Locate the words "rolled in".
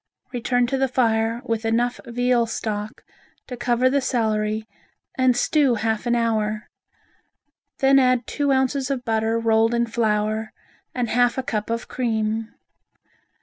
9.37-9.85